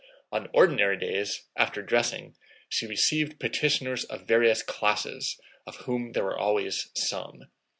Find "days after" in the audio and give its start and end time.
0.97-1.83